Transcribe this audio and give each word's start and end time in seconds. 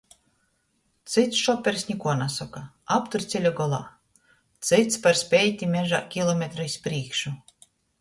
Cyts 1.15 1.41
šopers 1.47 1.83
nikuo 1.89 2.15
nasoka, 2.21 2.63
aptur 2.97 3.27
ceļa 3.35 3.53
golā, 3.61 3.83
cyts 4.73 5.01
par 5.07 5.23
speiti 5.25 5.73
mežā 5.79 6.05
kilometru 6.17 6.71
iz 6.73 6.83
prīšku. 6.89 7.41